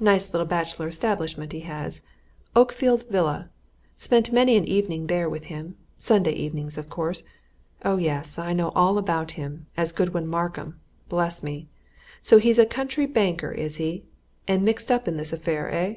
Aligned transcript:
Nice 0.00 0.32
little 0.32 0.46
bachelor 0.46 0.88
establishment 0.88 1.52
he 1.52 1.60
has 1.60 2.00
Oakfield 2.56 3.06
Villa. 3.10 3.50
Spent 3.96 4.32
many 4.32 4.56
an 4.56 4.64
evening 4.64 5.08
there 5.08 5.28
with 5.28 5.44
him 5.52 5.76
Sunday 5.98 6.32
evenings, 6.32 6.78
of 6.78 6.88
course. 6.88 7.22
Oh, 7.84 7.98
yes 7.98 8.38
I 8.38 8.54
know 8.54 8.70
all 8.70 8.96
about 8.96 9.32
him 9.32 9.66
as 9.76 9.92
Godwin 9.92 10.26
Markham. 10.26 10.80
Bless 11.10 11.42
me! 11.42 11.68
so 12.22 12.38
he's 12.38 12.58
a 12.58 12.64
country 12.64 13.04
banker, 13.04 13.52
is 13.52 13.76
he? 13.76 14.04
And 14.48 14.62
mixed 14.62 14.90
up 14.90 15.06
in 15.06 15.18
this 15.18 15.34
affair, 15.34 15.70
eh? 15.70 15.96